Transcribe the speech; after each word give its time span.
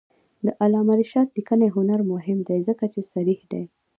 د 0.45 0.47
علامه 0.61 0.93
رشاد 1.01 1.27
لیکنی 1.37 1.67
هنر 1.75 1.99
مهم 2.11 2.39
دی 2.47 2.59
ځکه 2.67 2.85
چې 2.93 3.01
صریح 3.13 3.39
دی. 3.51 3.63